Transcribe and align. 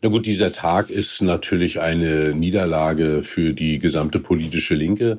Na 0.00 0.08
gut, 0.08 0.24
dieser 0.24 0.52
Tag 0.52 0.88
ist 0.88 1.20
natürlich 1.20 1.80
eine 1.80 2.34
Niederlage 2.34 3.22
für 3.22 3.52
die 3.52 3.78
gesamte 3.78 4.20
politische 4.20 4.74
Linke. 4.74 5.18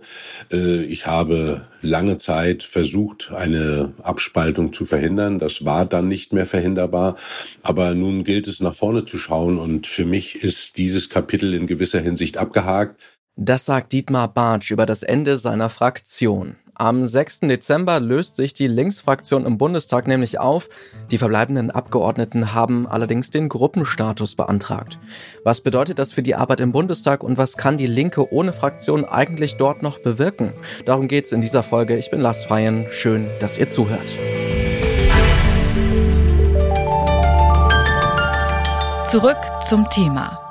Äh, 0.52 0.84
ich 0.86 1.06
habe 1.06 1.68
lange 1.82 2.18
Zeit 2.18 2.64
versucht, 2.64 3.32
eine 3.32 3.94
Abspaltung 4.02 4.74
zu 4.74 4.86
verhindern. 4.86 5.38
Das 5.38 5.64
war 5.64 5.86
dann 5.86 6.08
nicht 6.08 6.34
mehr 6.34 6.48
verhinderbar. 6.48 7.18
Aber 7.62 7.94
nun 7.94 8.24
gilt 8.24 8.48
es 8.48 8.62
nach 8.62 8.74
vorne 8.74 9.06
zu 9.06 9.20
schauen. 9.20 9.60
Und 9.60 9.86
für 9.86 10.06
mich 10.06 10.44
ist 10.44 10.78
dieses 10.78 11.10
Kapitel 11.10 11.54
in 11.54 11.68
gewisser 11.68 12.02
Hinsicht 12.02 12.38
abgehakt. 12.38 13.00
Das 13.36 13.66
sagt 13.66 13.92
Dietmar 13.92 14.34
Bartsch 14.34 14.72
über 14.72 14.86
das 14.86 15.04
Ende 15.04 15.38
seiner 15.38 15.70
Fraktion. 15.70 16.56
Am 16.76 17.06
6. 17.06 17.42
Dezember 17.42 18.00
löst 18.00 18.36
sich 18.36 18.56
die 18.56 18.68
Linksfraktion 18.68 19.46
im 19.46 19.60
Bundestag 19.60 20.08
nämlich 20.08 20.40
auf. 20.40 20.70
Die 21.12 21.20
verbleibenden 21.20 21.70
Abgeordneten 21.70 22.56
haben 22.56 22.88
allerdings 22.88 23.30
den 23.30 23.48
Gruppenstatus 23.48 24.36
beantragt. 24.36 24.98
Was 25.44 25.62
bedeutet 25.62 26.00
das 26.00 26.12
für 26.12 26.24
die 26.24 26.34
Arbeit 26.34 26.62
im 26.62 26.72
Bundestag 26.72 27.24
und 27.24 27.38
was 27.38 27.58
kann 27.58 27.78
die 27.78 27.86
Linke 27.86 28.34
ohne 28.34 28.52
Fraktion 28.52 29.06
eigentlich 29.06 29.58
dort 29.58 29.84
noch 29.84 30.00
bewirken? 30.00 30.52
Darum 30.86 31.08
geht's 31.08 31.32
in 31.32 31.42
dieser 31.42 31.62
Folge. 31.62 31.96
Ich 31.96 32.10
bin 32.10 32.22
Lars 32.22 32.44
Feyen. 32.46 32.88
Schön, 32.90 33.28
dass 33.40 33.60
ihr 33.60 33.70
zuhört. 33.70 34.16
Zurück 39.06 39.38
zum 39.62 39.88
Thema. 39.92 40.43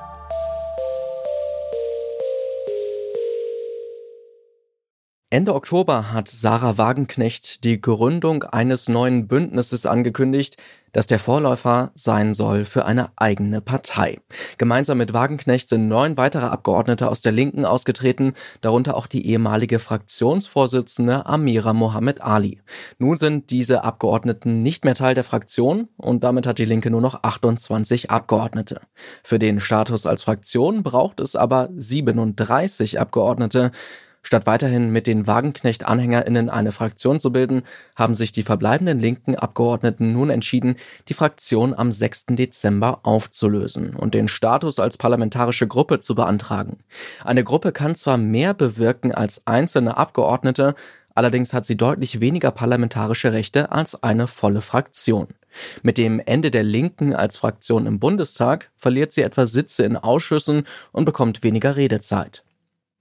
Ende 5.32 5.54
Oktober 5.54 6.12
hat 6.12 6.28
Sarah 6.28 6.76
Wagenknecht 6.76 7.64
die 7.64 7.80
Gründung 7.80 8.42
eines 8.42 8.86
neuen 8.86 9.28
Bündnisses 9.28 9.86
angekündigt, 9.86 10.58
das 10.92 11.06
der 11.06 11.18
Vorläufer 11.18 11.90
sein 11.94 12.34
soll 12.34 12.66
für 12.66 12.84
eine 12.84 13.12
eigene 13.16 13.62
Partei. 13.62 14.20
Gemeinsam 14.58 14.98
mit 14.98 15.14
Wagenknecht 15.14 15.70
sind 15.70 15.88
neun 15.88 16.18
weitere 16.18 16.44
Abgeordnete 16.44 17.08
aus 17.08 17.22
der 17.22 17.32
Linken 17.32 17.64
ausgetreten, 17.64 18.34
darunter 18.60 18.94
auch 18.94 19.06
die 19.06 19.26
ehemalige 19.26 19.78
Fraktionsvorsitzende 19.78 21.24
Amira 21.24 21.72
Mohamed 21.72 22.20
Ali. 22.20 22.60
Nun 22.98 23.16
sind 23.16 23.48
diese 23.48 23.84
Abgeordneten 23.84 24.62
nicht 24.62 24.84
mehr 24.84 24.94
Teil 24.94 25.14
der 25.14 25.24
Fraktion 25.24 25.88
und 25.96 26.24
damit 26.24 26.46
hat 26.46 26.58
die 26.58 26.66
Linke 26.66 26.90
nur 26.90 27.00
noch 27.00 27.22
28 27.22 28.10
Abgeordnete. 28.10 28.82
Für 29.22 29.38
den 29.38 29.60
Status 29.60 30.04
als 30.04 30.24
Fraktion 30.24 30.82
braucht 30.82 31.20
es 31.20 31.36
aber 31.36 31.70
37 31.74 33.00
Abgeordnete. 33.00 33.72
Statt 34.22 34.46
weiterhin 34.46 34.90
mit 34.90 35.08
den 35.08 35.26
Wagenknecht-AnhängerInnen 35.26 36.48
eine 36.48 36.70
Fraktion 36.70 37.18
zu 37.18 37.32
bilden, 37.32 37.62
haben 37.96 38.14
sich 38.14 38.30
die 38.30 38.44
verbleibenden 38.44 39.00
linken 39.00 39.34
Abgeordneten 39.34 40.12
nun 40.12 40.30
entschieden, 40.30 40.76
die 41.08 41.14
Fraktion 41.14 41.74
am 41.74 41.90
6. 41.90 42.26
Dezember 42.30 43.00
aufzulösen 43.02 43.96
und 43.96 44.14
den 44.14 44.28
Status 44.28 44.78
als 44.78 44.96
parlamentarische 44.96 45.66
Gruppe 45.66 46.00
zu 46.00 46.14
beantragen. 46.14 46.78
Eine 47.24 47.42
Gruppe 47.42 47.72
kann 47.72 47.96
zwar 47.96 48.16
mehr 48.16 48.54
bewirken 48.54 49.12
als 49.12 49.42
einzelne 49.44 49.96
Abgeordnete, 49.96 50.76
allerdings 51.14 51.52
hat 51.52 51.66
sie 51.66 51.76
deutlich 51.76 52.20
weniger 52.20 52.52
parlamentarische 52.52 53.32
Rechte 53.32 53.72
als 53.72 54.02
eine 54.04 54.28
volle 54.28 54.60
Fraktion. 54.60 55.28
Mit 55.82 55.98
dem 55.98 56.20
Ende 56.24 56.50
der 56.50 56.62
Linken 56.62 57.12
als 57.12 57.36
Fraktion 57.36 57.86
im 57.86 57.98
Bundestag 57.98 58.70
verliert 58.76 59.12
sie 59.12 59.22
etwa 59.22 59.46
Sitze 59.46 59.84
in 59.84 59.96
Ausschüssen 59.96 60.62
und 60.92 61.04
bekommt 61.04 61.42
weniger 61.42 61.76
Redezeit. 61.76 62.44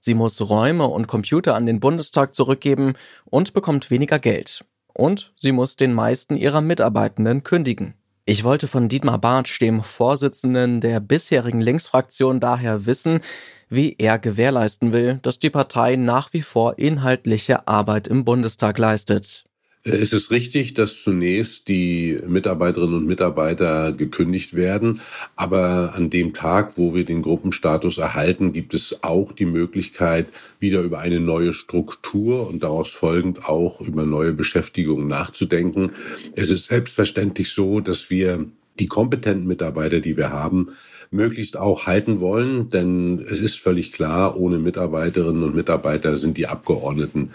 Sie 0.03 0.15
muss 0.15 0.41
Räume 0.41 0.87
und 0.87 1.07
Computer 1.07 1.53
an 1.53 1.67
den 1.67 1.79
Bundestag 1.79 2.33
zurückgeben 2.33 2.93
und 3.25 3.53
bekommt 3.53 3.91
weniger 3.91 4.17
Geld. 4.17 4.65
Und 4.93 5.31
sie 5.37 5.51
muss 5.51 5.75
den 5.75 5.93
meisten 5.93 6.35
ihrer 6.35 6.59
Mitarbeitenden 6.59 7.43
kündigen. 7.43 7.93
Ich 8.25 8.43
wollte 8.43 8.67
von 8.67 8.89
Dietmar 8.89 9.19
Bartsch, 9.19 9.61
dem 9.61 9.83
Vorsitzenden 9.83 10.81
der 10.81 10.99
bisherigen 10.99 11.61
Linksfraktion, 11.61 12.39
daher 12.39 12.87
wissen, 12.87 13.21
wie 13.69 13.95
er 13.99 14.17
gewährleisten 14.17 14.91
will, 14.91 15.19
dass 15.21 15.37
die 15.37 15.49
Partei 15.51 15.95
nach 15.97 16.33
wie 16.33 16.41
vor 16.41 16.79
inhaltliche 16.79 17.67
Arbeit 17.67 18.07
im 18.07 18.25
Bundestag 18.25 18.79
leistet. 18.79 19.45
Es 19.83 20.13
ist 20.13 20.29
richtig, 20.29 20.75
dass 20.75 21.01
zunächst 21.01 21.67
die 21.67 22.19
Mitarbeiterinnen 22.27 22.95
und 22.95 23.07
Mitarbeiter 23.07 23.91
gekündigt 23.91 24.53
werden. 24.53 25.01
Aber 25.35 25.93
an 25.95 26.11
dem 26.11 26.35
Tag, 26.35 26.77
wo 26.77 26.93
wir 26.93 27.03
den 27.03 27.23
Gruppenstatus 27.23 27.97
erhalten, 27.97 28.53
gibt 28.53 28.75
es 28.75 29.03
auch 29.03 29.31
die 29.31 29.47
Möglichkeit, 29.47 30.27
wieder 30.59 30.81
über 30.81 30.99
eine 30.99 31.19
neue 31.19 31.51
Struktur 31.51 32.47
und 32.47 32.61
daraus 32.61 32.89
folgend 32.89 33.49
auch 33.49 33.81
über 33.81 34.05
neue 34.05 34.33
Beschäftigungen 34.33 35.07
nachzudenken. 35.07 35.93
Es 36.35 36.51
ist 36.51 36.65
selbstverständlich 36.65 37.49
so, 37.49 37.79
dass 37.79 38.11
wir 38.11 38.45
die 38.79 38.87
kompetenten 38.87 39.47
Mitarbeiter, 39.47 39.99
die 39.99 40.15
wir 40.15 40.29
haben, 40.29 40.69
möglichst 41.09 41.57
auch 41.57 41.87
halten 41.87 42.19
wollen. 42.19 42.69
Denn 42.69 43.19
es 43.19 43.41
ist 43.41 43.55
völlig 43.55 43.93
klar, 43.93 44.37
ohne 44.37 44.59
Mitarbeiterinnen 44.59 45.43
und 45.43 45.55
Mitarbeiter 45.55 46.17
sind 46.17 46.37
die 46.37 46.47
Abgeordneten 46.47 47.31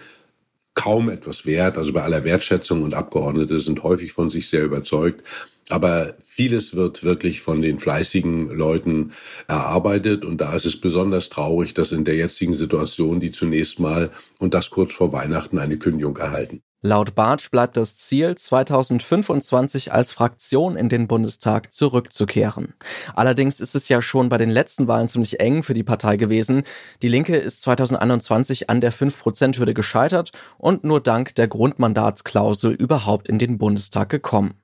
kaum 0.77 1.09
etwas 1.09 1.45
wert. 1.45 1.77
Also 1.77 1.93
bei 1.93 2.03
aller 2.03 2.23
Wertschätzung 2.23 2.83
und 2.85 2.95
Abgeordnete 2.95 3.59
sind 3.59 3.83
häufig 3.83 4.13
von 4.13 4.31
sich 4.31 4.49
sehr 4.49 4.63
überzeugt. 4.63 5.25
Aber 5.69 6.15
vieles 6.25 6.77
wird 6.77 7.03
wirklich 7.03 7.41
von 7.41 7.61
den 7.61 7.81
fleißigen 7.81 8.51
Leuten 8.51 9.13
erarbeitet. 9.49 10.25
Und 10.25 10.41
da 10.41 10.55
ist 10.55 10.67
es 10.67 10.81
besonders 10.81 11.29
traurig, 11.29 11.75
dass 11.75 11.91
in 11.91 12.05
der 12.05 12.15
jetzigen 12.15 12.55
Situation 12.55 13.19
die 13.19 13.33
zunächst 13.33 13.81
mal 13.81 14.11
und 14.39 14.55
das 14.55 14.71
kurz 14.71 14.95
vor 14.95 15.13
Weihnachten 15.13 15.59
eine 15.59 15.79
Kündigung 15.79 16.17
erhalten. 16.19 16.63
Laut 16.83 17.15
Bartsch 17.15 17.51
bleibt 17.51 17.77
das 17.77 17.97
Ziel, 17.97 18.37
2025 18.37 19.93
als 19.93 20.13
Fraktion 20.13 20.77
in 20.77 20.91
den 20.91 21.09
Bundestag 21.09 21.73
zurückzukehren. 21.73 22.75
Allerdings 23.15 23.61
ist 23.61 23.75
es 23.75 23.89
ja 23.89 24.03
schon 24.03 24.29
bei 24.29 24.37
den 24.37 24.51
letzten 24.51 24.87
Wahlen 24.87 25.09
ziemlich 25.09 25.41
eng 25.41 25.63
für 25.63 25.73
die 25.73 25.83
Partei 25.83 26.17
gewesen. 26.17 26.65
Die 27.01 27.09
Linke 27.09 27.37
ist 27.37 27.63
2021 27.63 28.69
an 28.69 28.83
der 28.83 28.93
5%-Hürde 28.93 29.73
gescheitert 29.73 30.33
und 30.59 30.85
nur 30.85 31.01
dank 31.01 31.35
der 31.35 31.49
Grundmandatsklausel 31.49 32.73
überhaupt 32.73 33.27
in 33.29 33.39
den 33.39 33.57
Bundestag 33.57 34.11
gekommen. 34.11 34.55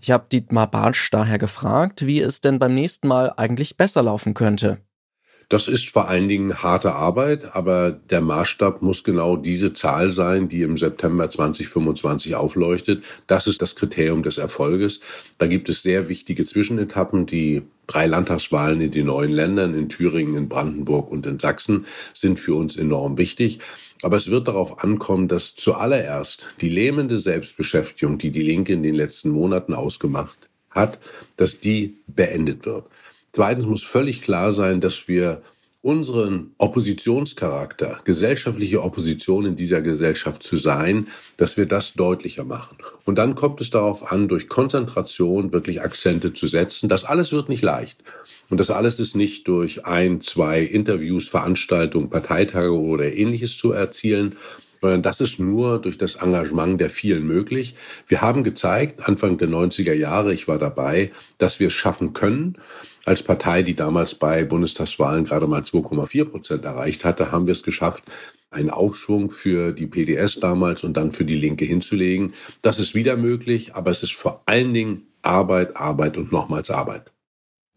Ich 0.00 0.10
habe 0.10 0.26
Dietmar 0.32 0.70
Bartsch 0.70 1.10
daher 1.12 1.38
gefragt, 1.38 2.06
wie 2.06 2.20
es 2.20 2.40
denn 2.40 2.58
beim 2.58 2.74
nächsten 2.74 3.08
Mal 3.08 3.32
eigentlich 3.36 3.76
besser 3.76 4.02
laufen 4.02 4.34
könnte. 4.34 4.78
Das 5.50 5.66
ist 5.66 5.88
vor 5.88 6.08
allen 6.08 6.28
Dingen 6.28 6.62
harte 6.62 6.92
Arbeit, 6.92 7.56
aber 7.56 7.90
der 7.90 8.20
Maßstab 8.20 8.82
muss 8.82 9.02
genau 9.02 9.34
diese 9.34 9.72
Zahl 9.72 10.10
sein, 10.10 10.50
die 10.50 10.60
im 10.60 10.76
September 10.76 11.30
2025 11.30 12.34
aufleuchtet. 12.34 13.02
Das 13.26 13.46
ist 13.46 13.62
das 13.62 13.74
Kriterium 13.74 14.22
des 14.22 14.36
Erfolges. 14.36 15.00
Da 15.38 15.46
gibt 15.46 15.70
es 15.70 15.82
sehr 15.82 16.10
wichtige 16.10 16.44
Zwischenetappen. 16.44 17.24
Die 17.24 17.62
drei 17.86 18.06
Landtagswahlen 18.06 18.82
in 18.82 18.90
den 18.90 19.06
neuen 19.06 19.32
Ländern, 19.32 19.72
in 19.72 19.88
Thüringen, 19.88 20.34
in 20.34 20.50
Brandenburg 20.50 21.10
und 21.10 21.24
in 21.24 21.38
Sachsen, 21.38 21.86
sind 22.12 22.38
für 22.38 22.54
uns 22.54 22.76
enorm 22.76 23.16
wichtig. 23.16 23.60
Aber 24.02 24.18
es 24.18 24.30
wird 24.30 24.48
darauf 24.48 24.84
ankommen, 24.84 25.28
dass 25.28 25.54
zuallererst 25.54 26.56
die 26.60 26.68
lähmende 26.68 27.18
Selbstbeschäftigung, 27.18 28.18
die 28.18 28.32
die 28.32 28.42
Linke 28.42 28.74
in 28.74 28.82
den 28.82 28.94
letzten 28.94 29.30
Monaten 29.30 29.72
ausgemacht 29.72 30.50
hat, 30.68 30.98
dass 31.38 31.58
die 31.58 31.94
beendet 32.06 32.66
wird. 32.66 32.84
Zweitens 33.32 33.66
muss 33.66 33.82
völlig 33.82 34.22
klar 34.22 34.52
sein, 34.52 34.80
dass 34.80 35.08
wir 35.08 35.42
unseren 35.80 36.54
Oppositionscharakter, 36.58 38.00
gesellschaftliche 38.04 38.82
Opposition 38.82 39.46
in 39.46 39.56
dieser 39.56 39.80
Gesellschaft 39.80 40.42
zu 40.42 40.56
sein, 40.56 41.06
dass 41.36 41.56
wir 41.56 41.66
das 41.66 41.94
deutlicher 41.94 42.44
machen. 42.44 42.78
Und 43.04 43.16
dann 43.16 43.36
kommt 43.36 43.60
es 43.60 43.70
darauf 43.70 44.10
an, 44.10 44.26
durch 44.26 44.48
Konzentration 44.48 45.52
wirklich 45.52 45.80
Akzente 45.80 46.34
zu 46.34 46.48
setzen. 46.48 46.88
Das 46.88 47.04
alles 47.04 47.32
wird 47.32 47.48
nicht 47.48 47.62
leicht. 47.62 48.02
Und 48.50 48.58
das 48.58 48.70
alles 48.70 48.98
ist 48.98 49.14
nicht 49.14 49.46
durch 49.46 49.86
ein, 49.86 50.20
zwei 50.20 50.62
Interviews, 50.62 51.28
Veranstaltungen, 51.28 52.10
Parteitage 52.10 52.76
oder 52.76 53.14
ähnliches 53.14 53.56
zu 53.56 53.72
erzielen, 53.72 54.36
sondern 54.80 55.02
das 55.02 55.20
ist 55.20 55.38
nur 55.38 55.80
durch 55.80 55.98
das 55.98 56.16
Engagement 56.16 56.80
der 56.80 56.90
vielen 56.90 57.26
möglich. 57.26 57.74
Wir 58.06 58.22
haben 58.22 58.44
gezeigt, 58.44 59.06
Anfang 59.08 59.38
der 59.38 59.48
90er 59.48 59.92
Jahre, 59.92 60.32
ich 60.32 60.48
war 60.48 60.58
dabei, 60.58 61.10
dass 61.38 61.60
wir 61.60 61.68
es 61.68 61.74
schaffen 61.74 62.12
können. 62.12 62.58
Als 63.04 63.22
Partei, 63.22 63.62
die 63.62 63.74
damals 63.74 64.14
bei 64.14 64.44
Bundestagswahlen 64.44 65.24
gerade 65.24 65.46
mal 65.46 65.62
2,4 65.62 66.24
Prozent 66.26 66.64
erreicht 66.64 67.04
hatte, 67.04 67.32
haben 67.32 67.46
wir 67.46 67.52
es 67.52 67.62
geschafft, 67.62 68.04
einen 68.50 68.70
Aufschwung 68.70 69.30
für 69.30 69.72
die 69.72 69.86
PDS 69.86 70.40
damals 70.40 70.84
und 70.84 70.96
dann 70.96 71.12
für 71.12 71.24
die 71.24 71.36
Linke 71.36 71.64
hinzulegen. 71.64 72.34
Das 72.62 72.80
ist 72.80 72.94
wieder 72.94 73.16
möglich, 73.16 73.74
aber 73.74 73.90
es 73.90 74.02
ist 74.02 74.12
vor 74.12 74.42
allen 74.46 74.74
Dingen 74.74 75.06
Arbeit, 75.22 75.76
Arbeit 75.76 76.16
und 76.16 76.32
nochmals 76.32 76.70
Arbeit. 76.70 77.12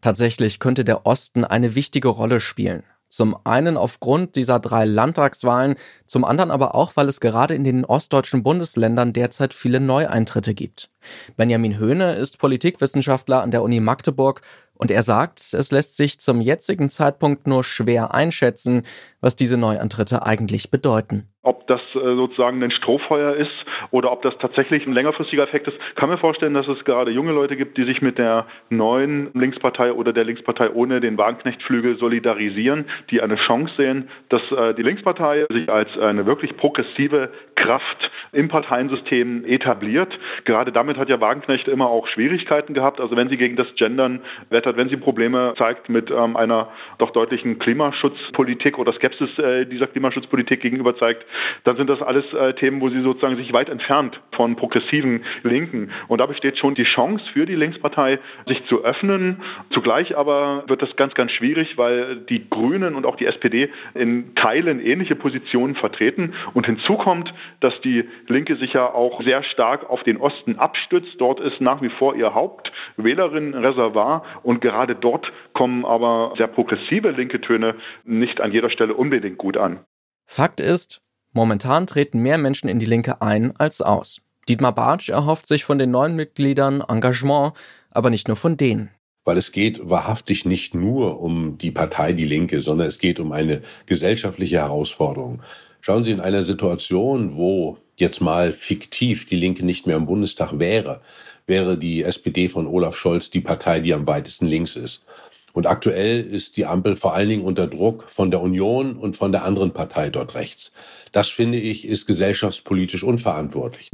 Tatsächlich 0.01 0.59
könnte 0.59 0.83
der 0.83 1.05
Osten 1.05 1.43
eine 1.43 1.75
wichtige 1.75 2.07
Rolle 2.07 2.39
spielen. 2.39 2.83
Zum 3.11 3.35
einen 3.43 3.75
aufgrund 3.75 4.37
dieser 4.37 4.59
drei 4.59 4.85
Landtagswahlen, 4.85 5.75
zum 6.05 6.23
anderen 6.23 6.49
aber 6.49 6.75
auch, 6.75 6.95
weil 6.95 7.09
es 7.09 7.19
gerade 7.19 7.53
in 7.53 7.65
den 7.65 7.83
ostdeutschen 7.83 8.41
Bundesländern 8.41 9.11
derzeit 9.11 9.53
viele 9.53 9.81
Neueintritte 9.81 10.53
gibt. 10.53 10.89
Benjamin 11.35 11.77
Höhne 11.77 12.13
ist 12.13 12.37
Politikwissenschaftler 12.37 13.41
an 13.41 13.51
der 13.51 13.63
Uni 13.63 13.81
Magdeburg 13.81 14.41
und 14.75 14.91
er 14.91 15.03
sagt, 15.03 15.53
es 15.53 15.71
lässt 15.71 15.97
sich 15.97 16.21
zum 16.21 16.39
jetzigen 16.39 16.89
Zeitpunkt 16.89 17.47
nur 17.47 17.65
schwer 17.65 18.13
einschätzen, 18.13 18.83
was 19.21 19.35
diese 19.35 19.57
Neuantritte 19.57 20.25
eigentlich 20.25 20.71
bedeuten. 20.71 21.27
Ob 21.43 21.65
das 21.65 21.81
äh, 21.95 22.15
sozusagen 22.15 22.61
ein 22.63 22.69
Strohfeuer 22.69 23.35
ist 23.35 23.49
oder 23.89 24.11
ob 24.11 24.21
das 24.21 24.37
tatsächlich 24.39 24.85
ein 24.85 24.93
längerfristiger 24.93 25.43
Effekt 25.43 25.67
ist, 25.67 25.77
kann 25.95 26.09
mir 26.09 26.19
vorstellen, 26.19 26.53
dass 26.53 26.67
es 26.67 26.83
gerade 26.85 27.09
junge 27.09 27.31
Leute 27.31 27.57
gibt, 27.57 27.77
die 27.77 27.83
sich 27.83 28.01
mit 28.01 28.19
der 28.19 28.45
neuen 28.69 29.31
Linkspartei 29.33 29.91
oder 29.93 30.13
der 30.13 30.23
Linkspartei 30.23 30.69
ohne 30.69 30.99
den 30.99 31.17
Wagenknechtflügel 31.17 31.97
solidarisieren, 31.97 32.85
die 33.09 33.21
eine 33.21 33.37
Chance 33.37 33.73
sehen, 33.75 34.09
dass 34.29 34.41
äh, 34.51 34.75
die 34.75 34.83
Linkspartei 34.83 35.45
sich 35.49 35.67
als 35.67 35.89
eine 35.97 36.27
wirklich 36.27 36.55
progressive 36.57 37.31
Kraft 37.55 38.11
im 38.31 38.47
Parteiensystem 38.47 39.43
etabliert. 39.45 40.13
Gerade 40.45 40.71
damit 40.71 40.97
hat 40.97 41.09
ja 41.09 41.19
Wagenknecht 41.19 41.67
immer 41.67 41.87
auch 41.87 42.07
Schwierigkeiten 42.07 42.73
gehabt. 42.73 42.99
Also 42.99 43.15
wenn 43.15 43.29
sie 43.29 43.37
gegen 43.37 43.55
das 43.55 43.67
Gendern 43.75 44.21
wettert, 44.49 44.77
wenn 44.77 44.89
sie 44.89 44.97
Probleme 44.97 45.53
zeigt 45.57 45.89
mit 45.89 46.11
ähm, 46.11 46.37
einer 46.37 46.69
doch 46.97 47.11
deutlichen 47.11 47.59
Klimaschutzpolitik 47.59 48.77
oder 48.77 48.93
Skepsis 49.11 49.37
äh, 49.39 49.65
dieser 49.65 49.87
Klimaschutzpolitik 49.87 50.61
gegenüber 50.61 50.95
zeigt, 50.97 51.25
dann 51.63 51.77
sind 51.77 51.89
das 51.89 52.01
alles 52.01 52.25
äh, 52.33 52.53
Themen, 52.53 52.81
wo 52.81 52.89
sie 52.89 53.01
sozusagen 53.01 53.35
sich 53.37 53.53
weit 53.53 53.69
entfernt 53.69 54.19
von 54.33 54.55
progressiven 54.55 55.23
Linken. 55.43 55.91
Und 56.07 56.19
da 56.19 56.25
besteht 56.25 56.57
schon 56.57 56.75
die 56.75 56.83
Chance 56.83 57.23
für 57.33 57.45
die 57.45 57.55
Linkspartei, 57.55 58.19
sich 58.47 58.63
zu 58.65 58.83
öffnen. 58.83 59.41
Zugleich 59.71 60.17
aber 60.17 60.63
wird 60.67 60.81
das 60.81 60.95
ganz, 60.95 61.13
ganz 61.13 61.31
schwierig, 61.31 61.77
weil 61.77 62.17
die 62.29 62.49
Grünen 62.49 62.95
und 62.95 63.05
auch 63.05 63.15
die 63.15 63.25
SPD 63.25 63.69
in 63.93 64.35
Teilen 64.35 64.79
ähnliche 64.79 65.15
Positionen 65.15 65.75
vertreten. 65.75 66.33
Und 66.53 66.65
hinzu 66.65 66.95
kommt, 66.97 67.33
dass 67.59 67.79
die 67.81 68.05
Linke 68.27 68.55
sich 68.55 68.73
ja 68.73 68.85
auch 68.85 69.21
sehr 69.23 69.43
stark 69.43 69.89
auf 69.89 70.03
den 70.03 70.17
Osten 70.17 70.57
abstützt. 70.57 71.19
Dort 71.19 71.39
ist 71.39 71.61
nach 71.61 71.81
wie 71.81 71.89
vor 71.89 72.15
ihr 72.15 72.33
Hauptwählerinnenreservoir 72.33 74.23
und 74.43 74.61
gerade 74.61 74.95
dort 74.95 75.31
kommen 75.53 75.85
aber 75.85 76.33
sehr 76.37 76.47
progressive 76.47 77.11
linke 77.11 77.41
Töne 77.41 77.75
nicht 78.05 78.41
an 78.41 78.51
jeder 78.51 78.69
Stelle 78.69 78.93
unbedingt 79.01 79.37
gut 79.37 79.57
an. 79.57 79.79
Fakt 80.25 80.59
ist, 80.59 81.01
Momentan 81.33 81.87
treten 81.87 82.19
mehr 82.19 82.37
Menschen 82.37 82.67
in 82.67 82.79
die 82.79 82.85
Linke 82.85 83.21
ein 83.21 83.55
als 83.55 83.81
aus. 83.81 84.21
Dietmar 84.49 84.75
Bartsch 84.75 85.09
erhofft 85.09 85.47
sich 85.47 85.63
von 85.63 85.79
den 85.79 85.91
neuen 85.91 86.15
Mitgliedern 86.15 86.83
Engagement, 86.85 87.53
aber 87.89 88.09
nicht 88.09 88.27
nur 88.27 88.35
von 88.35 88.57
denen. 88.57 88.89
Weil 89.23 89.37
es 89.37 89.51
geht 89.51 89.87
wahrhaftig 89.87 90.45
nicht 90.45 90.73
nur 90.73 91.21
um 91.21 91.57
die 91.57 91.71
Partei 91.71 92.11
Die 92.11 92.25
Linke, 92.25 92.59
sondern 92.59 92.87
es 92.87 92.99
geht 92.99 93.19
um 93.19 93.31
eine 93.31 93.61
gesellschaftliche 93.85 94.57
Herausforderung. 94.57 95.41
Schauen 95.79 96.03
Sie 96.03 96.11
in 96.11 96.19
einer 96.19 96.43
Situation, 96.43 97.37
wo 97.37 97.77
jetzt 97.95 98.19
mal 98.19 98.51
fiktiv 98.51 99.25
die 99.25 99.37
Linke 99.37 99.65
nicht 99.65 99.87
mehr 99.87 99.95
im 99.95 100.07
Bundestag 100.07 100.59
wäre, 100.59 101.01
wäre 101.47 101.77
die 101.77 102.03
SPD 102.03 102.49
von 102.49 102.67
Olaf 102.67 102.97
Scholz 102.97 103.29
die 103.29 103.41
Partei, 103.41 103.79
die 103.79 103.93
am 103.93 104.05
weitesten 104.07 104.47
links 104.47 104.75
ist. 104.75 105.05
Und 105.53 105.67
aktuell 105.67 106.21
ist 106.21 106.57
die 106.57 106.65
Ampel 106.65 106.95
vor 106.95 107.13
allen 107.13 107.29
Dingen 107.29 107.43
unter 107.43 107.67
Druck 107.67 108.05
von 108.07 108.31
der 108.31 108.41
Union 108.41 108.95
und 108.95 109.17
von 109.17 109.31
der 109.31 109.43
anderen 109.43 109.71
Partei 109.71 110.09
dort 110.09 110.35
rechts. 110.35 110.71
Das 111.11 111.27
finde 111.29 111.57
ich 111.57 111.87
ist 111.87 112.05
gesellschaftspolitisch 112.05 113.03
unverantwortlich. 113.03 113.89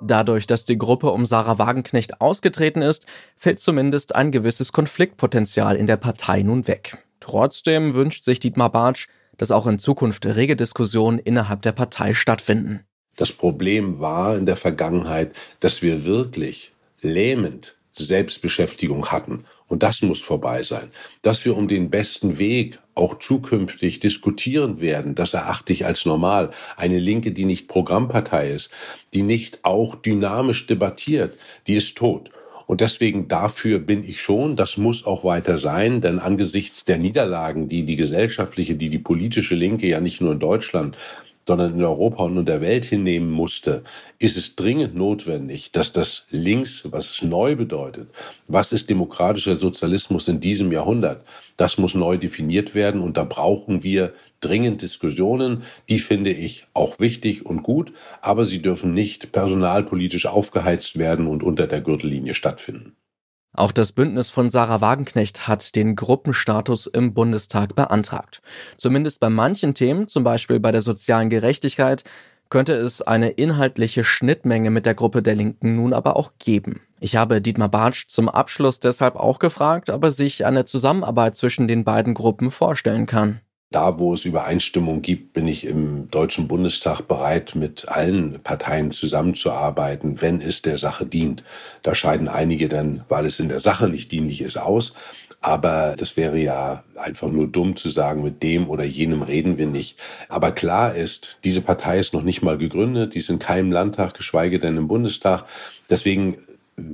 Dadurch, 0.00 0.46
dass 0.46 0.64
die 0.64 0.78
Gruppe 0.78 1.10
um 1.10 1.26
Sarah 1.26 1.58
Wagenknecht 1.58 2.20
ausgetreten 2.20 2.82
ist, 2.82 3.04
fällt 3.36 3.58
zumindest 3.58 4.16
ein 4.16 4.32
gewisses 4.32 4.72
Konfliktpotenzial 4.72 5.76
in 5.76 5.86
der 5.86 5.98
Partei 5.98 6.42
nun 6.42 6.66
weg. 6.66 6.98
Trotzdem 7.20 7.94
wünscht 7.94 8.24
sich 8.24 8.40
Dietmar 8.40 8.72
Bartsch, 8.72 9.08
dass 9.36 9.50
auch 9.50 9.66
in 9.66 9.78
Zukunft 9.78 10.24
rege 10.26 10.56
Diskussionen 10.56 11.18
innerhalb 11.18 11.62
der 11.62 11.72
Partei 11.72 12.14
stattfinden. 12.14 12.80
Das 13.16 13.32
Problem 13.32 14.00
war 14.00 14.36
in 14.36 14.46
der 14.46 14.56
Vergangenheit, 14.56 15.34
dass 15.60 15.82
wir 15.82 16.04
wirklich 16.04 16.72
lähmend 17.00 17.77
Selbstbeschäftigung 17.98 19.06
hatten. 19.06 19.44
Und 19.66 19.82
das 19.82 20.02
muss 20.02 20.20
vorbei 20.20 20.62
sein. 20.62 20.90
Dass 21.22 21.44
wir 21.44 21.56
um 21.56 21.68
den 21.68 21.90
besten 21.90 22.38
Weg 22.38 22.78
auch 22.94 23.18
zukünftig 23.18 24.00
diskutieren 24.00 24.80
werden, 24.80 25.14
das 25.14 25.34
erachte 25.34 25.72
ich 25.72 25.84
als 25.84 26.06
normal. 26.06 26.50
Eine 26.76 26.98
Linke, 26.98 27.32
die 27.32 27.44
nicht 27.44 27.68
Programmpartei 27.68 28.50
ist, 28.50 28.70
die 29.14 29.22
nicht 29.22 29.64
auch 29.64 29.94
dynamisch 29.94 30.66
debattiert, 30.66 31.36
die 31.66 31.74
ist 31.74 31.96
tot. 31.96 32.30
Und 32.68 32.82
deswegen 32.82 33.28
dafür 33.28 33.78
bin 33.78 34.04
ich 34.04 34.20
schon, 34.20 34.54
das 34.54 34.76
muss 34.76 35.06
auch 35.06 35.24
weiter 35.24 35.56
sein, 35.56 36.02
denn 36.02 36.18
angesichts 36.18 36.84
der 36.84 36.98
Niederlagen, 36.98 37.68
die 37.68 37.84
die 37.84 37.96
gesellschaftliche, 37.96 38.74
die 38.74 38.90
die 38.90 38.98
politische 38.98 39.54
Linke 39.54 39.86
ja 39.86 40.00
nicht 40.00 40.20
nur 40.20 40.32
in 40.32 40.38
Deutschland, 40.38 40.94
sondern 41.48 41.72
in 41.72 41.82
Europa 41.82 42.24
und 42.24 42.36
in 42.36 42.44
der 42.44 42.60
Welt 42.60 42.84
hinnehmen 42.84 43.30
musste, 43.30 43.82
ist 44.18 44.36
es 44.36 44.54
dringend 44.54 44.94
notwendig, 44.94 45.72
dass 45.72 45.94
das 45.94 46.26
Links, 46.30 46.82
was 46.90 47.10
es 47.10 47.22
neu 47.22 47.56
bedeutet, 47.56 48.10
was 48.48 48.70
ist 48.70 48.90
demokratischer 48.90 49.56
Sozialismus 49.56 50.28
in 50.28 50.40
diesem 50.40 50.70
Jahrhundert, 50.72 51.24
das 51.56 51.78
muss 51.78 51.94
neu 51.94 52.18
definiert 52.18 52.74
werden 52.74 53.00
und 53.00 53.16
da 53.16 53.24
brauchen 53.24 53.82
wir 53.82 54.12
dringend 54.40 54.82
Diskussionen, 54.82 55.62
die 55.88 56.00
finde 56.00 56.32
ich 56.32 56.66
auch 56.74 57.00
wichtig 57.00 57.46
und 57.46 57.62
gut, 57.62 57.94
aber 58.20 58.44
sie 58.44 58.60
dürfen 58.60 58.92
nicht 58.92 59.32
personalpolitisch 59.32 60.26
aufgeheizt 60.26 60.98
werden 60.98 61.26
und 61.26 61.42
unter 61.42 61.66
der 61.66 61.80
Gürtellinie 61.80 62.34
stattfinden. 62.34 62.97
Auch 63.58 63.72
das 63.72 63.90
Bündnis 63.90 64.30
von 64.30 64.50
Sarah 64.50 64.80
Wagenknecht 64.80 65.48
hat 65.48 65.74
den 65.74 65.96
Gruppenstatus 65.96 66.86
im 66.86 67.12
Bundestag 67.12 67.74
beantragt. 67.74 68.40
Zumindest 68.76 69.18
bei 69.18 69.30
manchen 69.30 69.74
Themen, 69.74 70.06
zum 70.06 70.22
Beispiel 70.22 70.60
bei 70.60 70.70
der 70.70 70.80
sozialen 70.80 71.28
Gerechtigkeit, 71.28 72.04
könnte 72.50 72.74
es 72.74 73.02
eine 73.02 73.30
inhaltliche 73.30 74.04
Schnittmenge 74.04 74.70
mit 74.70 74.86
der 74.86 74.94
Gruppe 74.94 75.22
der 75.22 75.34
Linken 75.34 75.74
nun 75.74 75.92
aber 75.92 76.14
auch 76.14 76.34
geben. 76.38 76.82
Ich 77.00 77.16
habe 77.16 77.40
Dietmar 77.40 77.68
Bartsch 77.68 78.06
zum 78.06 78.28
Abschluss 78.28 78.78
deshalb 78.78 79.16
auch 79.16 79.40
gefragt, 79.40 79.90
ob 79.90 80.04
er 80.04 80.12
sich 80.12 80.46
eine 80.46 80.64
Zusammenarbeit 80.64 81.34
zwischen 81.34 81.66
den 81.66 81.82
beiden 81.82 82.14
Gruppen 82.14 82.52
vorstellen 82.52 83.06
kann. 83.06 83.40
Da, 83.70 83.98
wo 83.98 84.14
es 84.14 84.24
Übereinstimmung 84.24 85.02
gibt, 85.02 85.34
bin 85.34 85.46
ich 85.46 85.66
im 85.66 86.10
Deutschen 86.10 86.48
Bundestag 86.48 87.02
bereit, 87.02 87.54
mit 87.54 87.86
allen 87.86 88.40
Parteien 88.42 88.92
zusammenzuarbeiten, 88.92 90.22
wenn 90.22 90.40
es 90.40 90.62
der 90.62 90.78
Sache 90.78 91.04
dient. 91.04 91.44
Da 91.82 91.94
scheiden 91.94 92.28
einige 92.28 92.68
dann, 92.68 93.04
weil 93.10 93.26
es 93.26 93.38
in 93.40 93.50
der 93.50 93.60
Sache 93.60 93.90
nicht 93.90 94.10
dienlich 94.10 94.40
ist, 94.40 94.56
aus. 94.56 94.94
Aber 95.42 95.96
das 95.98 96.16
wäre 96.16 96.38
ja 96.38 96.82
einfach 96.96 97.28
nur 97.28 97.46
dumm 97.46 97.76
zu 97.76 97.90
sagen, 97.90 98.22
mit 98.22 98.42
dem 98.42 98.70
oder 98.70 98.84
jenem 98.84 99.20
reden 99.20 99.58
wir 99.58 99.66
nicht. 99.66 100.00
Aber 100.30 100.50
klar 100.52 100.94
ist, 100.94 101.38
diese 101.44 101.60
Partei 101.60 101.98
ist 101.98 102.14
noch 102.14 102.22
nicht 102.22 102.40
mal 102.40 102.56
gegründet, 102.56 103.14
die 103.14 103.18
ist 103.18 103.28
in 103.28 103.38
keinem 103.38 103.70
Landtag, 103.70 104.14
geschweige 104.14 104.60
denn 104.60 104.78
im 104.78 104.88
Bundestag. 104.88 105.44
Deswegen 105.90 106.38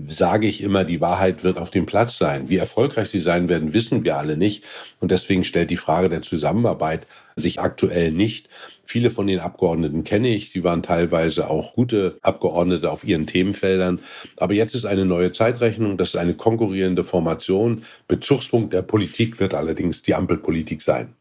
sage 0.08 0.46
ich 0.46 0.62
immer, 0.62 0.84
die 0.84 1.00
Wahrheit 1.00 1.44
wird 1.44 1.58
auf 1.58 1.70
dem 1.70 1.86
Platz 1.86 2.16
sein. 2.16 2.48
Wie 2.48 2.56
erfolgreich 2.56 3.08
sie 3.08 3.20
sein 3.20 3.48
werden, 3.48 3.72
wissen 3.72 4.04
wir 4.04 4.16
alle 4.16 4.36
nicht. 4.36 4.64
Und 5.00 5.10
deswegen 5.10 5.44
stellt 5.44 5.70
die 5.70 5.76
Frage 5.76 6.08
der 6.08 6.22
Zusammenarbeit 6.22 7.06
sich 7.36 7.60
aktuell 7.60 8.12
nicht. 8.12 8.48
Viele 8.84 9.10
von 9.10 9.26
den 9.26 9.40
Abgeordneten 9.40 10.04
kenne 10.04 10.28
ich. 10.28 10.50
Sie 10.50 10.64
waren 10.64 10.82
teilweise 10.82 11.48
auch 11.48 11.74
gute 11.74 12.18
Abgeordnete 12.22 12.90
auf 12.90 13.04
ihren 13.04 13.26
Themenfeldern. 13.26 14.00
Aber 14.36 14.54
jetzt 14.54 14.74
ist 14.74 14.84
eine 14.84 15.04
neue 15.04 15.32
Zeitrechnung. 15.32 15.96
Das 15.96 16.10
ist 16.10 16.16
eine 16.16 16.34
konkurrierende 16.34 17.04
Formation. 17.04 17.84
Bezugspunkt 18.08 18.72
der 18.72 18.82
Politik 18.82 19.40
wird 19.40 19.54
allerdings 19.54 20.02
die 20.02 20.14
Ampelpolitik 20.14 20.82
sein. 20.82 21.14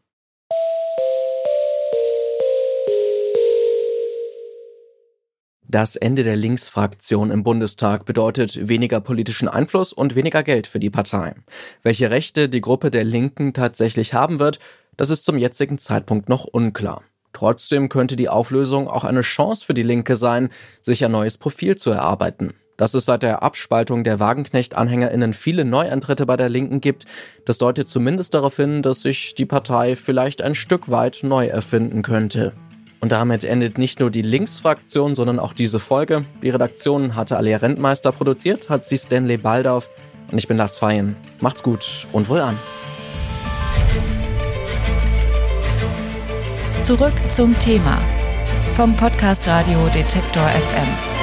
Das 5.74 5.96
Ende 5.96 6.22
der 6.22 6.36
Linksfraktion 6.36 7.32
im 7.32 7.42
Bundestag 7.42 8.06
bedeutet 8.06 8.68
weniger 8.68 9.00
politischen 9.00 9.48
Einfluss 9.48 9.92
und 9.92 10.14
weniger 10.14 10.44
Geld 10.44 10.68
für 10.68 10.78
die 10.78 10.88
Partei. 10.88 11.34
Welche 11.82 12.12
Rechte 12.12 12.48
die 12.48 12.60
Gruppe 12.60 12.92
der 12.92 13.02
Linken 13.02 13.52
tatsächlich 13.54 14.14
haben 14.14 14.38
wird, 14.38 14.60
das 14.96 15.10
ist 15.10 15.24
zum 15.24 15.36
jetzigen 15.36 15.78
Zeitpunkt 15.78 16.28
noch 16.28 16.44
unklar. 16.44 17.02
Trotzdem 17.32 17.88
könnte 17.88 18.14
die 18.14 18.28
Auflösung 18.28 18.86
auch 18.86 19.02
eine 19.02 19.22
Chance 19.22 19.66
für 19.66 19.74
die 19.74 19.82
Linke 19.82 20.14
sein, 20.14 20.50
sich 20.80 21.04
ein 21.04 21.10
neues 21.10 21.38
Profil 21.38 21.74
zu 21.74 21.90
erarbeiten. 21.90 22.54
Dass 22.76 22.94
es 22.94 23.06
seit 23.06 23.24
der 23.24 23.42
Abspaltung 23.42 24.04
der 24.04 24.20
Wagenknecht-AnhängerInnen 24.20 25.32
viele 25.32 25.64
Neuantritte 25.64 26.24
bei 26.24 26.36
der 26.36 26.50
Linken 26.50 26.80
gibt, 26.82 27.06
das 27.46 27.58
deutet 27.58 27.88
zumindest 27.88 28.34
darauf 28.34 28.54
hin, 28.54 28.82
dass 28.82 29.02
sich 29.02 29.34
die 29.34 29.44
Partei 29.44 29.96
vielleicht 29.96 30.40
ein 30.40 30.54
Stück 30.54 30.88
weit 30.88 31.24
neu 31.24 31.48
erfinden 31.48 32.02
könnte. 32.02 32.52
Und 33.04 33.12
damit 33.12 33.44
endet 33.44 33.76
nicht 33.76 34.00
nur 34.00 34.10
die 34.10 34.22
Linksfraktion, 34.22 35.14
sondern 35.14 35.38
auch 35.38 35.52
diese 35.52 35.78
Folge. 35.78 36.24
Die 36.42 36.48
Redaktion 36.48 37.14
hatte 37.14 37.36
Alia 37.36 37.58
Rentmeister 37.58 38.12
produziert, 38.12 38.70
hat 38.70 38.86
sie 38.86 38.96
Stanley 38.96 39.36
Baldauf 39.36 39.90
und 40.32 40.38
ich 40.38 40.48
bin 40.48 40.56
Lars 40.56 40.78
Feyen. 40.78 41.14
Macht's 41.40 41.62
gut 41.62 42.06
und 42.12 42.30
wohl 42.30 42.40
an. 42.40 42.58
Zurück 46.80 47.12
zum 47.28 47.58
Thema 47.58 47.98
vom 48.74 48.96
Podcast 48.96 49.46
Radio 49.48 49.86
Detektor 49.88 50.48
FM. 50.48 51.13